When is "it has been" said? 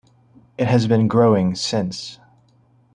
0.57-1.07